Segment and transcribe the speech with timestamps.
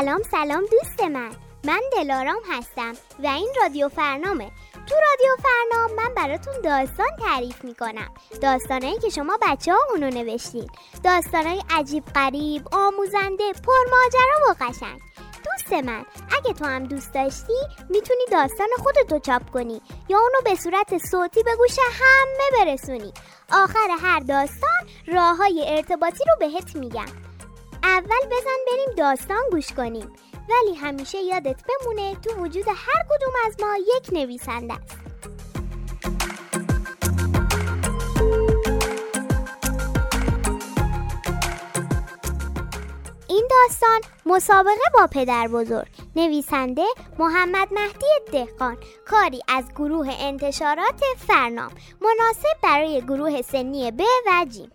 [0.00, 1.30] سلام سلام دوست من.
[1.64, 2.92] من دلارام هستم
[3.24, 4.50] و این رادیو فرنامه.
[4.72, 8.14] تو رادیو فرنام من براتون داستان تعریف می‌کنم.
[8.42, 10.70] داستانهایی که شما بچه ها اونو نوشتین.
[11.04, 15.00] داستانهای عجیب قریب آموزنده پرماجرا و قشنگ.
[15.44, 16.06] دوست من
[16.38, 17.58] اگه تو هم دوست داشتی
[17.90, 23.12] می‌تونی داستان خودتو چاپ کنی یا اونو به صورت صوتی به گوش همه برسونی.
[23.52, 27.25] آخر هر داستان راه های ارتباطی رو بهت میگم.
[27.86, 30.12] اول بزن بریم داستان گوش کنیم.
[30.48, 34.96] ولی همیشه یادت بمونه تو وجود هر کدوم از ما یک نویسنده است.
[43.28, 45.88] این داستان مسابقه با پدر بزرگ.
[46.16, 46.84] نویسنده
[47.18, 48.76] محمد مهدی دهقان
[49.06, 51.70] کاری از گروه انتشارات فرنام
[52.00, 54.70] مناسب برای گروه سنی ب و جیم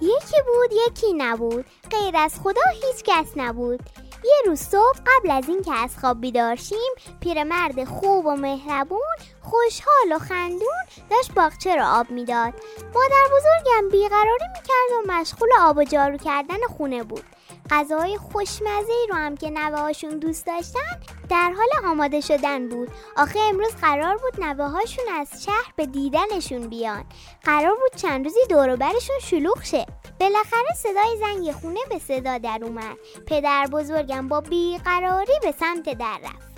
[0.00, 1.64] یکی بود یکی نبود.
[1.90, 3.80] غیر از خدا هیچ کس نبود.
[4.24, 10.12] یه روز صبح قبل از اینکه از خواب بیدار شیم پیرمرد خوب و مهربون خوشحال
[10.12, 12.54] و خندون داشت باغچه رو آب می‌داد.
[12.94, 17.24] مادر بزرگم بیقراری می‌کرد و مشغول آب و جارو کردن خونه بود.
[17.70, 22.88] غذاهای خوشمزه رو هم که نوهاشون دوست داشتن در حال آماده شدن بود.
[23.16, 27.04] آخه امروز قرار بود نوهاشون از شهر به دیدنشون بیان.
[27.44, 29.86] قرار بود چند روزی دوروبرشون شلوغ شه.
[30.20, 32.96] بالاخره صدای زنگ خونه به صدا در اومد.
[33.26, 36.50] پدر بزرگم با بیقراری به سمت در رفت.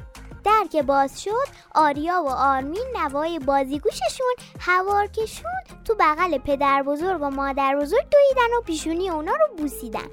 [0.44, 5.52] در که باز شد آریا و آرمین نوای بازیگوششون هوار کشون
[5.84, 10.08] تو بغل پدر بزرگ و مادر بزرگ دویدن و پیشونی اونا رو بوسیدن.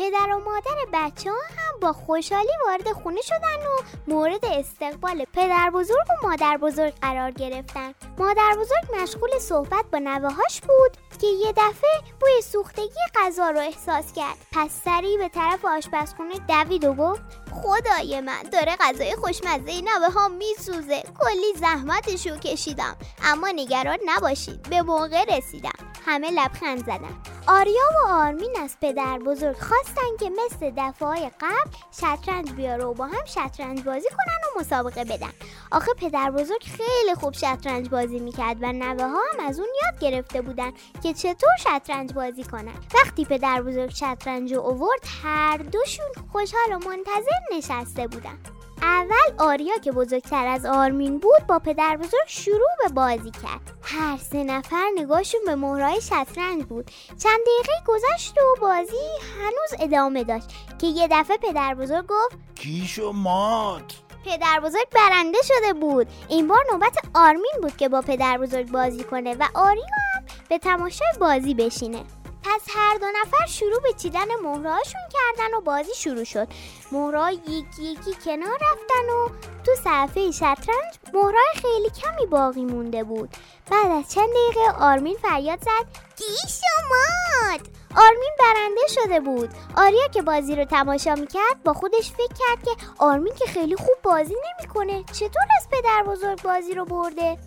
[0.00, 5.70] پدر و مادر بچه ها هم با خوشحالی وارد خونه شدن و مورد استقبال پدر
[5.74, 7.94] بزرگ و مادر بزرگ قرار گرفتن.
[8.18, 11.90] مادر بزرگ مشغول صحبت با نوهاش بود که یه دفعه
[12.20, 14.36] بوی سوختگی غذا رو احساس کرد.
[14.52, 17.22] پس سریع به طرف آشپزخونه دوید و گفت
[17.52, 21.02] خدای من داره غذای خوشمزه نوه ها میسوزه.
[21.20, 22.96] کلی زحمتشو کشیدم.
[23.24, 24.62] اما نگران نباشید.
[24.62, 25.78] به موقع رسیدم.
[26.06, 27.22] همه لبخند زدن.
[27.52, 33.06] آریا و آرمین از پدر بزرگ خواستن که مثل دفعه قبل شطرنج بیاره و با
[33.06, 35.30] هم شطرنج بازی کنن و مسابقه بدن.
[35.72, 40.00] آخه پدر بزرگ خیلی خوب شطرنج بازی می‌کرد و نوه ها هم از اون یاد
[40.00, 40.72] گرفته بودن
[41.02, 42.74] که چطور شطرنج بازی کنن.
[42.94, 48.38] وقتی پدر بزرگ شطرنج رو اوورد هر دوشون خوشحال و منتظر نشسته بودن.
[48.82, 53.60] اول آریا که بزرگتر از آرمین بود با پدر بزرگ شروع به بازی کرد.
[53.82, 56.90] هر سه نفر نگاهشون به مهرهای شطرنج بود.
[57.18, 59.06] چند دقیقه گذشت و بازی
[59.38, 60.46] هنوز ادامه داشت
[60.78, 63.94] که یه دفعه پدر بزرگ گفت کیشو مات.
[64.24, 66.06] پدر بزرگ برنده شده بود.
[66.28, 70.58] این بار نوبت آرمین بود که با پدر بزرگ بازی کنه و آریا هم به
[70.58, 72.04] تماشای بازی بشینه.
[72.42, 76.48] پس هر دو نفر شروع به چیدن مهرهاشون کردن و بازی شروع شد.
[76.92, 79.28] مهرها یکی یکی کنار رفتن و
[79.64, 83.30] تو صفحه شطرنج مهرهای خیلی کمی باقی مونده بود.
[83.70, 86.10] بعد از چند دقیقه آرمین فریاد زد
[86.48, 87.60] شماد
[87.96, 89.50] آرمین برنده شده بود.
[89.76, 93.96] آریا که بازی رو تماشا می‌کرد با خودش فکر کرد که آرمین که خیلی خوب
[94.02, 97.38] بازی نمی‌کنه چطور از پدر بزرگ بازی رو برده؟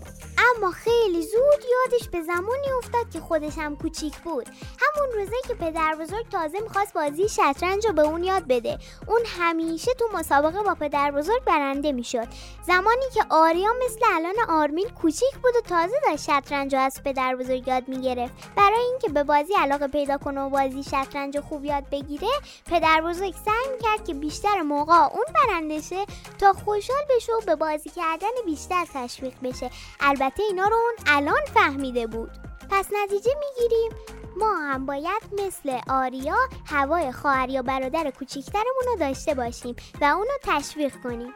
[0.44, 4.48] اما خیلی زود یادش به زمانی افتاد که خودش هم کوچیک بود.
[4.80, 8.80] همون روزه که پدر بزرگ تازه می‌خواست بازی شطرنج رو به اون یاد بده.
[9.08, 12.28] اون همیشه تو مسابقه با پدر بزرگ برنده می‌شد.
[12.68, 17.36] زمانی که آریا مثل الان آرمین کوچیک بود و تازه داشت شطرنج رو از پدر
[17.36, 18.34] بزرگ یاد می‌گرفت.
[18.56, 22.28] برای اینکه به بازی علاقه پیدا کنه و بازی شطرنج خوب یاد بگیره
[22.66, 26.06] پدر بزرگ سعی می‌کرد که بیشتر موقع اون برنده شه
[26.40, 29.70] تا خوشحال بشه و به بازی کردن بیشتر تشویق بشه.
[30.00, 32.32] البته اینا رو اون الان فهمیده بود.
[32.70, 33.92] پس نتیجه می‌گیریم.
[34.38, 40.32] ما هم باید مثل آریا هوای خواهر یا برادر کوچیکترمون رو داشته باشیم و اونو
[40.44, 41.34] تشویق کنیم.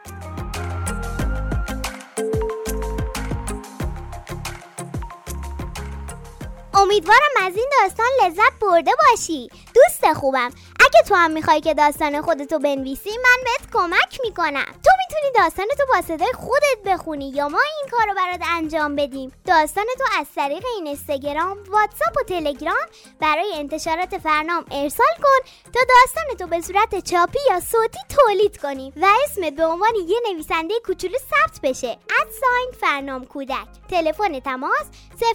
[6.74, 9.50] امیدوارم از این داستان لذت برده باشی.
[9.76, 10.52] دوست خوبم.
[10.80, 14.66] اگه تو هم می‌خوای که داستان خودتو بنویسی من بهت کمک می‌کنم.
[14.84, 20.04] تو می‌تونی داستانتو با صدای خودت بخونی یا ما این کارو برات انجام بدیم؟ داستانتو
[20.19, 22.86] از طریق این اینستاگرام واتساپ و تلگرام
[23.19, 29.08] برای انتشارات فرنام ارسال کن تا داستانتو به صورت چاپی یا صوتی تولید کنیم و
[29.25, 31.90] اسمت به عنوان یه نویسنده کوچولو ثبت بشه.
[31.90, 33.68] اد ساین فرنام کودک.
[33.90, 34.86] تلفن تماس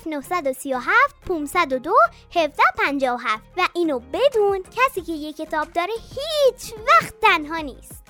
[0.06, 1.94] 0937 502
[2.34, 8.01] 1757 و اینو بدون کسی که یه کتاب داره هیچ وقت تنها نیست.